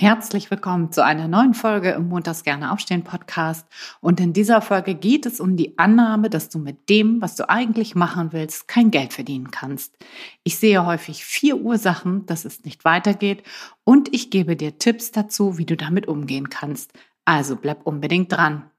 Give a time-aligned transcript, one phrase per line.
[0.00, 3.66] Herzlich willkommen zu einer neuen Folge im Montags gerne aufstehen Podcast.
[4.00, 7.50] Und in dieser Folge geht es um die Annahme, dass du mit dem, was du
[7.50, 9.96] eigentlich machen willst, kein Geld verdienen kannst.
[10.44, 13.42] Ich sehe häufig vier Ursachen, dass es nicht weitergeht
[13.82, 16.92] und ich gebe dir Tipps dazu, wie du damit umgehen kannst.
[17.24, 18.70] Also bleib unbedingt dran.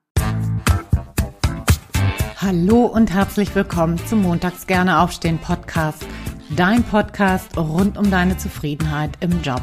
[2.38, 6.06] Hallo und herzlich willkommen zum Montags gerne aufstehen Podcast.
[6.56, 9.62] Dein Podcast rund um deine Zufriedenheit im Job.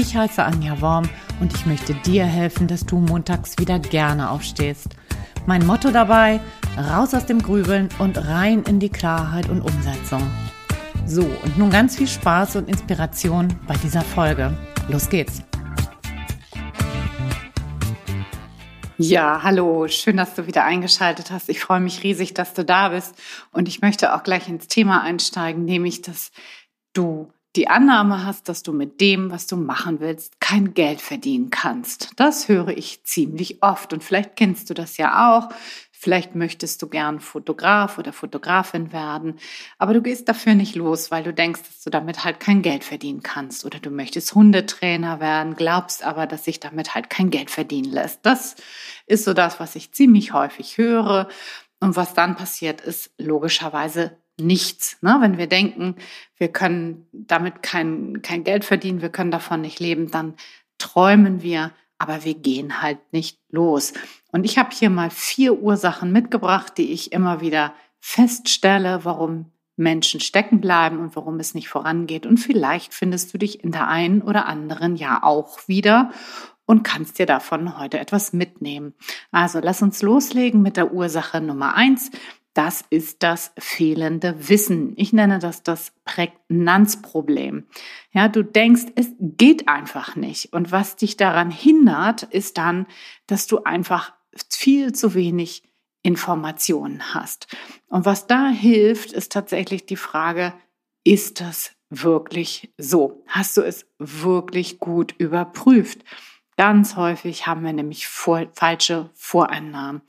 [0.00, 1.08] Ich heiße Anja Worm
[1.40, 4.90] und ich möchte dir helfen, dass du montags wieder gerne aufstehst.
[5.44, 6.38] Mein Motto dabei,
[6.76, 10.22] raus aus dem Grübeln und rein in die Klarheit und Umsetzung.
[11.04, 14.56] So, und nun ganz viel Spaß und Inspiration bei dieser Folge.
[14.88, 15.42] Los geht's!
[18.98, 21.48] Ja, hallo, schön, dass du wieder eingeschaltet hast.
[21.48, 23.16] Ich freue mich riesig, dass du da bist.
[23.50, 26.30] Und ich möchte auch gleich ins Thema einsteigen, nämlich, dass
[26.92, 31.50] du die Annahme hast, dass du mit dem, was du machen willst, kein Geld verdienen
[31.50, 32.10] kannst.
[32.16, 35.48] Das höre ich ziemlich oft und vielleicht kennst du das ja auch.
[36.00, 39.40] Vielleicht möchtest du gern Fotograf oder Fotografin werden,
[39.78, 42.84] aber du gehst dafür nicht los, weil du denkst, dass du damit halt kein Geld
[42.84, 43.64] verdienen kannst.
[43.64, 48.20] Oder du möchtest Hundetrainer werden, glaubst aber, dass sich damit halt kein Geld verdienen lässt.
[48.22, 48.54] Das
[49.06, 51.28] ist so das, was ich ziemlich häufig höre.
[51.80, 54.98] Und was dann passiert, ist logischerweise nichts.
[55.02, 55.16] Ne?
[55.20, 55.96] Wenn wir denken,
[56.36, 60.34] wir können damit kein, kein Geld verdienen, wir können davon nicht leben, dann
[60.78, 63.92] träumen wir, aber wir gehen halt nicht los.
[64.30, 70.20] Und ich habe hier mal vier Ursachen mitgebracht, die ich immer wieder feststelle, warum Menschen
[70.20, 72.26] stecken bleiben und warum es nicht vorangeht.
[72.26, 76.10] Und vielleicht findest du dich in der einen oder anderen ja auch wieder
[76.66, 78.92] und kannst dir davon heute etwas mitnehmen.
[79.30, 82.10] Also lass uns loslegen mit der Ursache Nummer eins
[82.54, 84.94] das ist das fehlende Wissen.
[84.96, 87.66] Ich nenne das das Prägnanzproblem.
[88.12, 90.52] Ja, du denkst, es geht einfach nicht.
[90.52, 92.86] Und was dich daran hindert, ist dann,
[93.26, 94.12] dass du einfach
[94.50, 95.62] viel zu wenig
[96.02, 97.46] Informationen hast.
[97.88, 100.54] Und was da hilft, ist tatsächlich die Frage,
[101.04, 103.22] ist das wirklich so?
[103.26, 106.04] Hast du es wirklich gut überprüft?
[106.56, 110.02] Ganz häufig haben wir nämlich vor, falsche Voreinnahmen.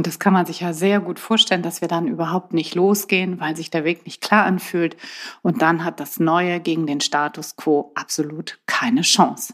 [0.00, 3.38] Und das kann man sich ja sehr gut vorstellen, dass wir dann überhaupt nicht losgehen,
[3.38, 4.96] weil sich der Weg nicht klar anfühlt.
[5.42, 9.52] Und dann hat das Neue gegen den Status quo absolut keine Chance.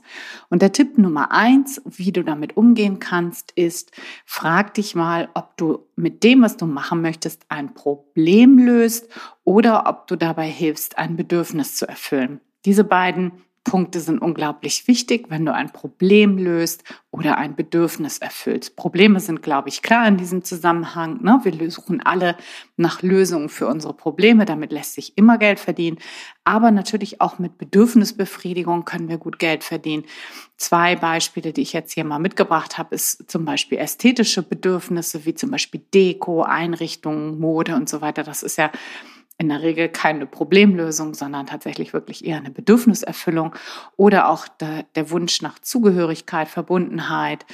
[0.49, 3.91] Und der Tipp Nummer eins, wie du damit umgehen kannst, ist,
[4.25, 9.09] frag dich mal, ob du mit dem, was du machen möchtest, ein Problem löst
[9.43, 12.41] oder ob du dabei hilfst, ein Bedürfnis zu erfüllen.
[12.65, 13.33] Diese beiden
[13.67, 18.77] Punkte sind unglaublich wichtig, wenn du ein Problem löst oder ein Bedürfnis erfüllst.
[18.77, 21.21] Probleme sind, glaube ich, klar in diesem Zusammenhang.
[21.21, 21.41] Ne?
[21.43, 22.37] Wir suchen alle
[22.77, 24.45] nach Lösungen für unsere Probleme.
[24.45, 25.99] Damit lässt sich immer Geld verdienen.
[26.45, 30.05] Aber natürlich auch mit Bedürfnisbefriedigung können wir gut Geld verdienen.
[30.57, 35.35] Zwei Beispiele, die ich jetzt hier mal mitgebracht habe, ist zum Beispiel ästhetische Bedürfnisse, wie
[35.35, 38.23] zum Beispiel Deko, Einrichtungen, Mode und so weiter.
[38.23, 38.71] Das ist ja
[39.39, 43.55] in der Regel keine Problemlösung, sondern tatsächlich wirklich eher eine Bedürfniserfüllung
[43.97, 47.45] oder auch der, der Wunsch nach Zugehörigkeit, Verbundenheit,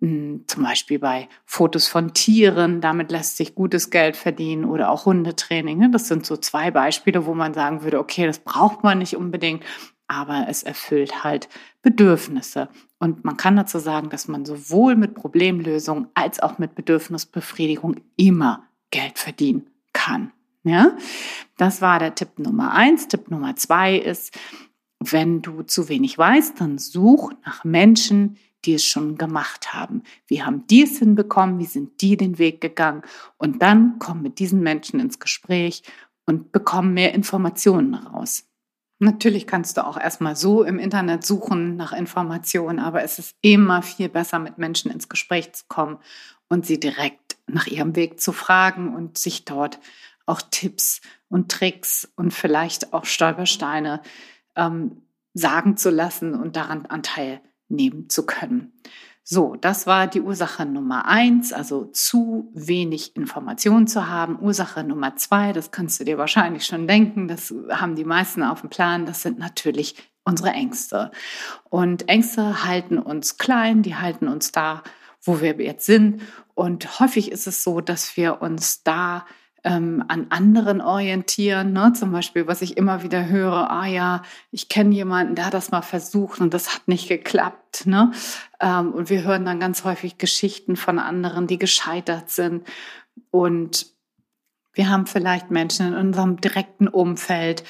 [0.00, 5.06] hm, zum Beispiel bei Fotos von Tieren, damit lässt sich gutes Geld verdienen oder auch
[5.06, 5.78] Hundetraining.
[5.78, 5.90] Ne?
[5.90, 9.64] Das sind so zwei Beispiele, wo man sagen würde, okay, das braucht man nicht unbedingt,
[10.08, 11.48] aber es erfüllt halt
[11.82, 12.68] Bedürfnisse.
[12.98, 18.64] Und man kann dazu sagen, dass man sowohl mit Problemlösung als auch mit Bedürfnisbefriedigung immer
[18.90, 20.32] Geld verdienen kann.
[20.68, 20.98] Ja,
[21.56, 23.08] das war der Tipp Nummer eins.
[23.08, 24.38] Tipp Nummer zwei ist,
[25.00, 28.36] wenn du zu wenig weißt, dann such nach Menschen,
[28.66, 30.02] die es schon gemacht haben.
[30.26, 31.58] Wie haben die es hinbekommen?
[31.58, 33.00] Wie sind die den Weg gegangen?
[33.38, 35.84] Und dann komm mit diesen Menschen ins Gespräch
[36.26, 38.44] und bekomm mehr Informationen raus.
[38.98, 43.80] Natürlich kannst du auch erstmal so im Internet suchen nach Informationen, aber es ist immer
[43.80, 45.98] viel besser, mit Menschen ins Gespräch zu kommen
[46.50, 49.78] und sie direkt nach ihrem Weg zu fragen und sich dort
[50.28, 54.02] auch Tipps und Tricks und vielleicht auch Stolpersteine
[54.56, 55.02] ähm,
[55.34, 58.72] sagen zu lassen und daran Anteil nehmen zu können.
[59.30, 64.38] So, das war die Ursache Nummer eins, also zu wenig Informationen zu haben.
[64.40, 68.62] Ursache Nummer zwei, das kannst du dir wahrscheinlich schon denken, das haben die meisten auf
[68.62, 71.10] dem Plan, das sind natürlich unsere Ängste.
[71.68, 74.82] Und Ängste halten uns klein, die halten uns da,
[75.20, 76.22] wo wir jetzt sind.
[76.54, 79.26] Und häufig ist es so, dass wir uns da
[79.64, 81.72] ähm, an anderen orientieren.
[81.72, 81.92] Ne?
[81.92, 85.70] Zum Beispiel, was ich immer wieder höre, ah ja, ich kenne jemanden, der hat das
[85.70, 87.86] mal versucht und das hat nicht geklappt.
[87.86, 88.12] Ne?
[88.60, 92.66] Ähm, und wir hören dann ganz häufig Geschichten von anderen, die gescheitert sind.
[93.30, 93.86] Und
[94.72, 97.64] wir haben vielleicht Menschen in unserem direkten Umfeld,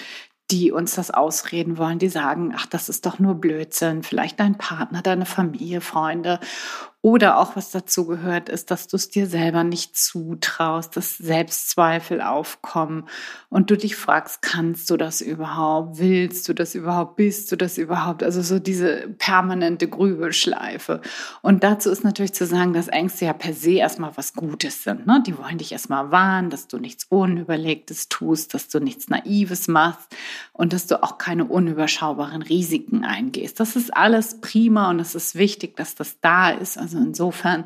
[0.51, 4.57] die uns das ausreden wollen, die sagen, ach, das ist doch nur Blödsinn, vielleicht dein
[4.57, 6.41] Partner, deine Familie, Freunde
[7.01, 12.21] oder auch was dazu gehört, ist, dass du es dir selber nicht zutraust, dass Selbstzweifel
[12.21, 13.09] aufkommen
[13.51, 15.99] und du dich fragst, kannst du das überhaupt?
[15.99, 17.15] Willst du das überhaupt?
[17.15, 18.25] Bist du das überhaupt?
[18.25, 21.01] Also so diese permanente Grübelschleife.
[21.41, 25.07] Und dazu ist natürlich zu sagen, dass Ängste ja per se erstmal was Gutes sind.
[25.07, 25.23] Ne?
[25.25, 30.17] Die wollen dich erstmal warnen, dass du nichts Unüberlegtes tust, dass du nichts Naives machst
[30.53, 33.61] und dass du auch keine unüberschaubaren Risiken eingehst.
[33.61, 36.77] Das ist alles prima und es ist wichtig, dass das da ist.
[36.89, 37.65] Also insofern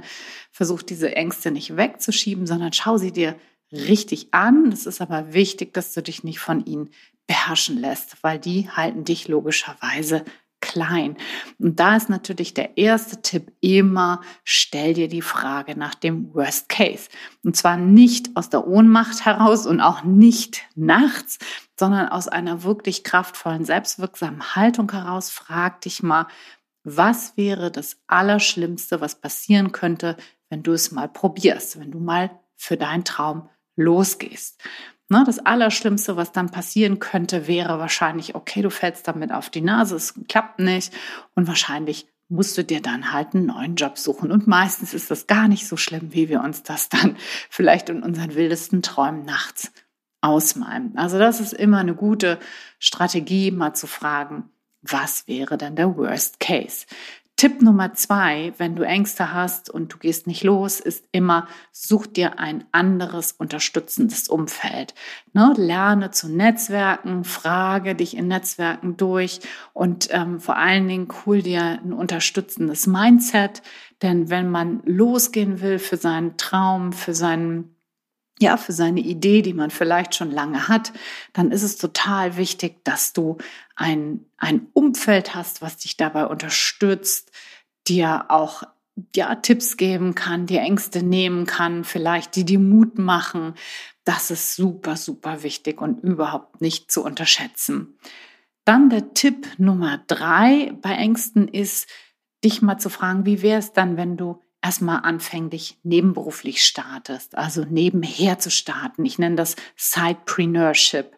[0.50, 3.36] versuch diese Ängste nicht wegzuschieben, sondern schau sie dir
[3.70, 4.72] richtig an.
[4.72, 6.90] Es ist aber wichtig, dass du dich nicht von ihnen
[7.28, 10.24] beherrschen lässt, weil die halten dich logischerweise
[10.60, 11.16] klein.
[11.58, 16.68] Und da ist natürlich der erste Tipp immer, stell dir die Frage nach dem Worst
[16.68, 17.08] Case.
[17.44, 21.38] Und zwar nicht aus der Ohnmacht heraus und auch nicht nachts,
[21.78, 25.30] sondern aus einer wirklich kraftvollen, selbstwirksamen Haltung heraus.
[25.30, 26.26] Frag dich mal,
[26.84, 30.16] was wäre das Allerschlimmste, was passieren könnte,
[30.48, 34.60] wenn du es mal probierst, wenn du mal für deinen Traum losgehst.
[35.08, 39.60] Ne, das Allerschlimmste, was dann passieren könnte, wäre wahrscheinlich, okay, du fällst damit auf die
[39.60, 40.92] Nase, es klappt nicht
[41.34, 44.32] und wahrscheinlich musst du dir dann halt einen neuen Job suchen.
[44.32, 47.16] Und meistens ist das gar nicht so schlimm, wie wir uns das dann
[47.50, 49.70] vielleicht in unseren wildesten Träumen nachts
[50.22, 50.96] ausmalen.
[50.96, 52.38] Also das ist immer eine gute
[52.78, 54.51] Strategie, mal zu fragen,
[54.82, 56.86] was wäre denn der Worst Case?
[57.42, 62.06] Tipp Nummer zwei, wenn du Ängste hast und du gehst nicht los, ist immer, such
[62.06, 64.94] dir ein anderes unterstützendes Umfeld.
[65.32, 65.52] Ne?
[65.56, 69.40] Lerne zu Netzwerken, frage dich in Netzwerken durch
[69.72, 73.62] und ähm, vor allen Dingen hol dir ein unterstützendes Mindset.
[74.02, 77.71] Denn wenn man losgehen will für seinen Traum, für seinen
[78.40, 80.92] ja, für seine Idee, die man vielleicht schon lange hat,
[81.32, 83.38] dann ist es total wichtig, dass du
[83.76, 87.30] ein, ein Umfeld hast, was dich dabei unterstützt,
[87.86, 88.64] dir auch
[89.14, 93.54] ja, Tipps geben kann, dir Ängste nehmen kann, vielleicht die dir Mut machen.
[94.04, 97.98] Das ist super, super wichtig und überhaupt nicht zu unterschätzen.
[98.64, 101.88] Dann der Tipp Nummer drei bei Ängsten ist,
[102.44, 107.64] dich mal zu fragen, wie wäre es dann, wenn du erstmal anfänglich nebenberuflich startest, also
[107.68, 109.04] nebenher zu starten.
[109.04, 111.16] Ich nenne das Sidepreneurship.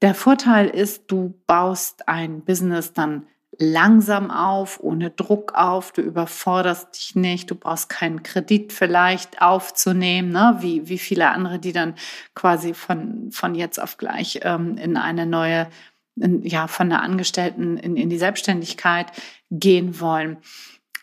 [0.00, 3.26] Der Vorteil ist, du baust ein Business dann
[3.58, 10.30] langsam auf, ohne Druck auf, du überforderst dich nicht, du brauchst keinen Kredit vielleicht aufzunehmen,
[10.30, 10.58] ne?
[10.60, 11.94] wie, wie viele andere, die dann
[12.34, 15.68] quasi von, von jetzt auf gleich ähm, in eine neue,
[16.14, 19.06] in, ja, von der Angestellten in, in die Selbstständigkeit
[19.50, 20.36] gehen wollen.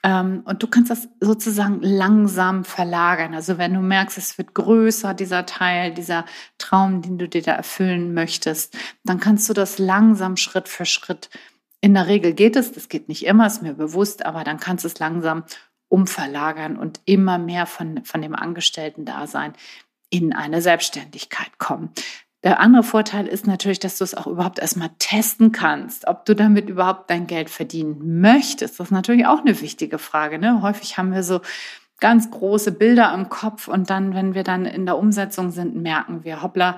[0.06, 3.34] Ähm, und du kannst das sozusagen langsam verlagern.
[3.34, 6.26] Also wenn du merkst, es wird größer, dieser Teil, dieser
[6.60, 11.32] Traum, den du dir da erfüllen möchtest, dann kannst du das langsam Schritt für Schritt.
[11.82, 14.84] In der Regel geht es, das geht nicht immer, ist mir bewusst, aber dann kannst
[14.84, 15.44] du es langsam
[15.88, 19.54] umverlagern und immer mehr von, von dem Angestellten-Dasein
[20.12, 21.90] in eine Selbstständigkeit kommen.
[22.46, 26.36] Der andere Vorteil ist natürlich, dass du es auch überhaupt erstmal testen kannst, ob du
[26.36, 28.80] damit überhaupt dein Geld verdienen möchtest.
[28.80, 30.38] Das ist natürlich auch eine wichtige Frage.
[30.38, 30.62] Ne?
[30.62, 31.42] Häufig haben wir so
[32.00, 36.24] ganz große Bilder im Kopf und dann, wenn wir dann in der Umsetzung sind, merken
[36.24, 36.78] wir, hoppla,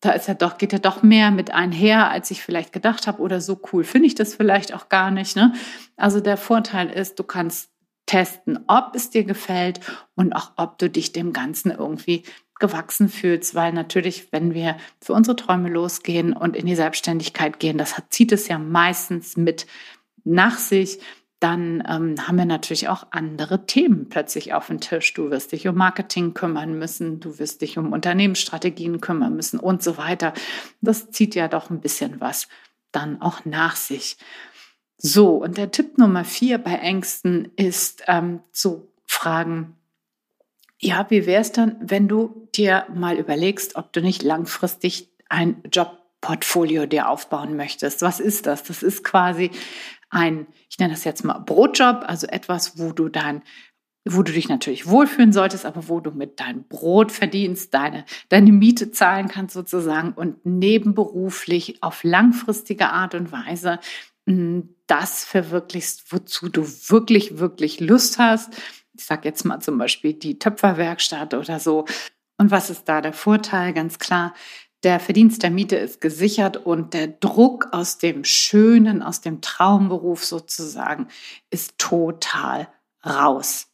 [0.00, 3.20] da ist ja doch, geht ja doch mehr mit einher, als ich vielleicht gedacht habe
[3.20, 5.34] oder so cool finde ich das vielleicht auch gar nicht.
[5.34, 5.52] Ne?
[5.96, 7.70] Also der Vorteil ist, du kannst
[8.06, 9.80] testen, ob es dir gefällt
[10.14, 12.22] und auch ob du dich dem Ganzen irgendwie
[12.58, 17.78] gewachsen fühlst, weil natürlich, wenn wir für unsere Träume losgehen und in die Selbstständigkeit gehen,
[17.78, 19.66] das zieht es ja meistens mit
[20.24, 21.00] nach sich,
[21.40, 25.14] dann ähm, haben wir natürlich auch andere Themen plötzlich auf dem Tisch.
[25.14, 29.82] Du wirst dich um Marketing kümmern müssen, du wirst dich um Unternehmensstrategien kümmern müssen und
[29.82, 30.34] so weiter.
[30.80, 32.48] Das zieht ja doch ein bisschen was
[32.90, 34.16] dann auch nach sich.
[34.96, 39.76] So, und der Tipp Nummer vier bei Ängsten ist ähm, zu fragen,
[40.80, 45.62] ja, wie wäre es dann, wenn du dir mal überlegst, ob du nicht langfristig ein
[45.72, 48.02] Jobportfolio dir aufbauen möchtest?
[48.02, 48.62] Was ist das?
[48.62, 49.50] Das ist quasi
[50.10, 53.42] ein, ich nenne das jetzt mal Brotjob, also etwas, wo du dann
[54.10, 58.52] wo du dich natürlich wohlfühlen solltest, aber wo du mit deinem Brot verdienst, deine, deine
[58.52, 63.80] Miete zahlen kannst sozusagen und nebenberuflich auf langfristige Art und Weise
[64.24, 68.54] mm, das verwirklichst, wozu du wirklich, wirklich Lust hast
[68.98, 71.84] ich sage jetzt mal zum Beispiel die Töpferwerkstatt oder so.
[72.36, 73.72] Und was ist da der Vorteil?
[73.72, 74.34] Ganz klar,
[74.82, 80.24] der Verdienst der Miete ist gesichert und der Druck aus dem Schönen, aus dem Traumberuf
[80.24, 81.08] sozusagen,
[81.50, 82.68] ist total
[83.04, 83.68] raus.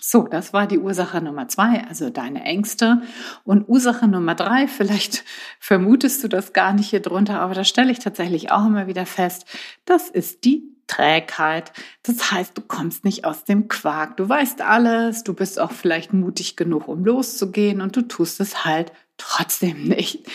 [0.00, 3.02] So, das war die Ursache Nummer zwei, also deine Ängste.
[3.44, 5.24] Und Ursache Nummer drei, vielleicht
[5.60, 9.06] vermutest du das gar nicht hier drunter, aber da stelle ich tatsächlich auch immer wieder
[9.06, 9.46] fest,
[9.84, 11.72] das ist die Trägheit.
[12.02, 14.16] Das heißt, du kommst nicht aus dem Quark.
[14.16, 18.64] Du weißt alles, du bist auch vielleicht mutig genug, um loszugehen und du tust es
[18.64, 20.26] halt trotzdem nicht.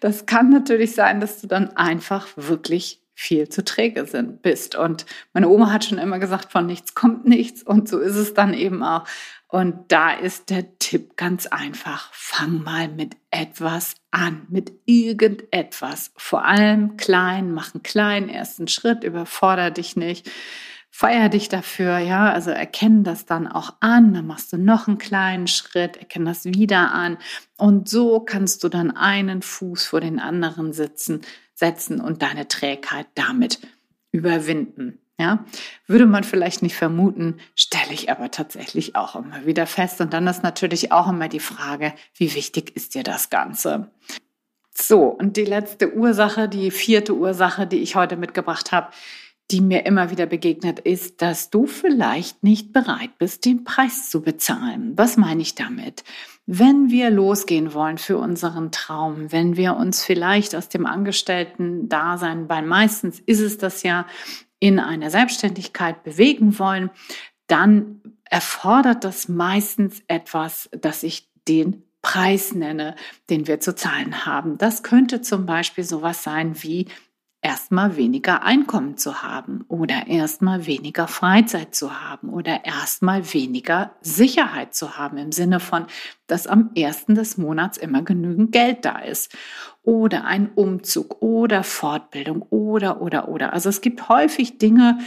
[0.00, 4.74] Das kann natürlich sein, dass du dann einfach wirklich viel zu träge sind, bist.
[4.74, 7.62] Und meine Oma hat schon immer gesagt, von nichts kommt nichts.
[7.62, 9.04] Und so ist es dann eben auch.
[9.46, 12.12] Und da ist der Tipp ganz einfach.
[12.12, 16.10] Fang mal mit etwas an, mit irgendetwas.
[16.16, 20.28] Vor allem klein, mach einen kleinen ersten Schritt, überfordere dich nicht.
[20.94, 24.98] Feier dich dafür, ja, also erkenn das dann auch an, dann machst du noch einen
[24.98, 27.16] kleinen Schritt, erkenn das wieder an
[27.56, 31.22] und so kannst du dann einen Fuß vor den anderen sitzen,
[31.62, 33.60] setzen und deine Trägheit damit
[34.10, 34.98] überwinden.
[35.16, 35.44] Ja,
[35.86, 40.00] würde man vielleicht nicht vermuten, stelle ich aber tatsächlich auch immer wieder fest.
[40.00, 43.92] Und dann ist natürlich auch immer die Frage, wie wichtig ist dir das Ganze?
[44.74, 48.88] So, und die letzte Ursache, die vierte Ursache, die ich heute mitgebracht habe,
[49.52, 54.22] die mir immer wieder begegnet, ist, dass du vielleicht nicht bereit bist, den Preis zu
[54.22, 54.94] bezahlen.
[54.96, 56.02] Was meine ich damit?
[56.46, 62.62] Wenn wir losgehen wollen für unseren Traum, wenn wir uns vielleicht aus dem Angestellten-Dasein, weil
[62.62, 64.06] meistens ist es das ja,
[64.58, 66.90] in eine Selbstständigkeit bewegen wollen,
[67.46, 72.96] dann erfordert das meistens etwas, dass ich den Preis nenne,
[73.30, 74.58] den wir zu zahlen haben.
[74.58, 76.88] Das könnte zum Beispiel sowas sein wie
[77.42, 84.74] erstmal weniger Einkommen zu haben oder erstmal weniger Freizeit zu haben oder erstmal weniger Sicherheit
[84.74, 85.86] zu haben im Sinne von,
[86.28, 89.36] dass am ersten des Monats immer genügend Geld da ist
[89.82, 93.52] oder ein Umzug oder Fortbildung oder oder oder.
[93.52, 94.98] Also es gibt häufig Dinge,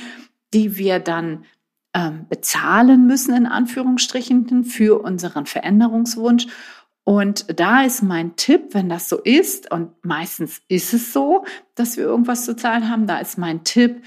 [0.53, 1.45] die wir dann
[1.93, 6.47] ähm, bezahlen müssen in Anführungsstrichen für unseren Veränderungswunsch
[7.05, 11.45] und da ist mein Tipp, wenn das so ist, und meistens ist es so,
[11.75, 14.03] dass wir irgendwas zu zahlen haben, da ist mein Tipp,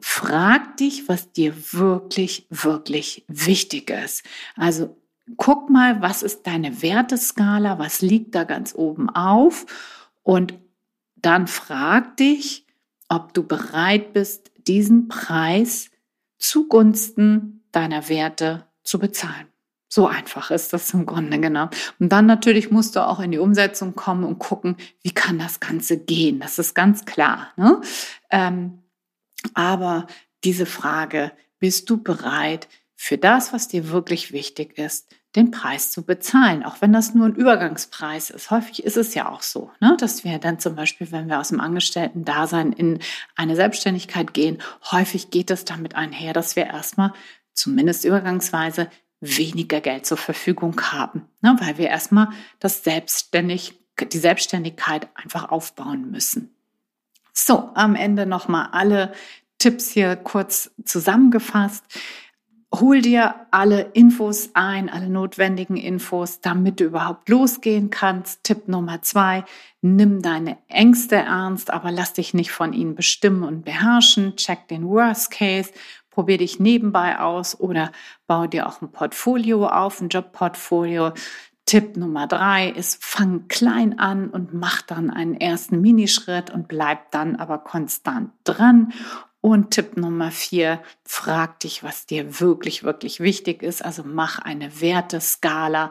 [0.00, 4.24] frag dich, was dir wirklich, wirklich wichtig ist.
[4.56, 5.00] Also
[5.36, 9.64] guck mal, was ist deine Werteskala, was liegt da ganz oben auf
[10.24, 10.54] und
[11.14, 12.66] dann frag dich,
[13.08, 15.90] ob du bereit bist, diesen Preis
[16.38, 19.46] zugunsten deiner Werte zu bezahlen.
[19.96, 21.70] So einfach ist das im Grunde genommen.
[21.98, 25.58] Und dann natürlich musst du auch in die Umsetzung kommen und gucken, wie kann das
[25.58, 26.38] Ganze gehen.
[26.38, 27.48] Das ist ganz klar.
[27.56, 27.80] Ne?
[28.28, 28.82] Ähm,
[29.54, 30.06] aber
[30.44, 36.04] diese Frage, bist du bereit für das, was dir wirklich wichtig ist, den Preis zu
[36.04, 38.50] bezahlen, auch wenn das nur ein Übergangspreis ist.
[38.50, 41.48] Häufig ist es ja auch so, ne, dass wir dann zum Beispiel, wenn wir aus
[41.48, 42.98] dem Angestellten-Dasein in
[43.34, 44.58] eine Selbstständigkeit gehen,
[44.92, 47.14] häufig geht es damit einher, dass wir erstmal
[47.54, 52.28] zumindest übergangsweise weniger Geld zur Verfügung haben, ne, weil wir erstmal
[52.60, 53.74] das selbstständig,
[54.12, 56.54] die Selbstständigkeit einfach aufbauen müssen.
[57.32, 59.12] So, am Ende nochmal alle
[59.58, 61.84] Tipps hier kurz zusammengefasst.
[62.74, 68.44] Hol dir alle Infos ein, alle notwendigen Infos, damit du überhaupt losgehen kannst.
[68.44, 69.44] Tipp Nummer zwei,
[69.80, 74.36] nimm deine Ängste ernst, aber lass dich nicht von ihnen bestimmen und beherrschen.
[74.36, 75.70] Check den Worst Case
[76.16, 77.92] probier dich nebenbei aus oder
[78.26, 81.12] bau dir auch ein Portfolio auf, ein Jobportfolio.
[81.66, 87.10] Tipp Nummer drei ist, fang klein an und mach dann einen ersten Minischritt und bleib
[87.10, 88.94] dann aber konstant dran.
[89.42, 93.84] Und Tipp Nummer vier, frag dich, was dir wirklich, wirklich wichtig ist.
[93.84, 95.90] Also mach eine Werteskala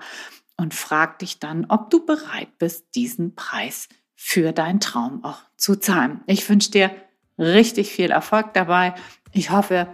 [0.58, 5.76] und frag dich dann, ob du bereit bist, diesen Preis für deinen Traum auch zu
[5.76, 6.22] zahlen.
[6.26, 6.90] Ich wünsche dir
[7.38, 8.96] richtig viel Erfolg dabei.
[9.34, 9.88] Ich hoffe,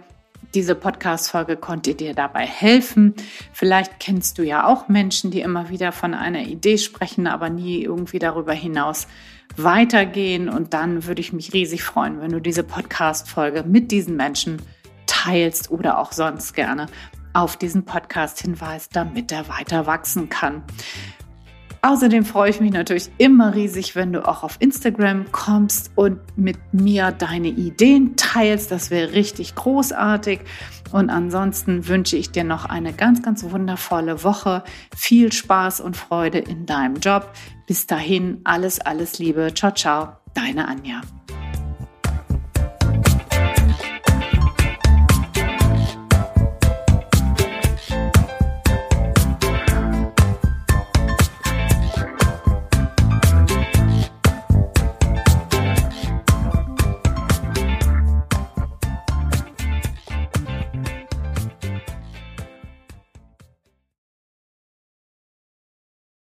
[0.54, 3.14] diese Podcast-Folge konnte dir dabei helfen.
[3.52, 7.82] Vielleicht kennst du ja auch Menschen, die immer wieder von einer Idee sprechen, aber nie
[7.82, 9.06] irgendwie darüber hinaus
[9.56, 10.48] weitergehen.
[10.48, 14.60] Und dann würde ich mich riesig freuen, wenn du diese Podcast-Folge mit diesen Menschen
[15.06, 16.86] teilst oder auch sonst gerne
[17.34, 20.62] auf diesen Podcast hinweist, damit er weiter wachsen kann.
[21.84, 26.56] Außerdem freue ich mich natürlich immer riesig, wenn du auch auf Instagram kommst und mit
[26.72, 28.70] mir deine Ideen teilst.
[28.70, 30.40] Das wäre richtig großartig.
[30.92, 34.62] Und ansonsten wünsche ich dir noch eine ganz, ganz wundervolle Woche.
[34.96, 37.32] Viel Spaß und Freude in deinem Job.
[37.66, 39.52] Bis dahin alles, alles Liebe.
[39.52, 40.16] Ciao, ciao.
[40.34, 41.00] Deine Anja.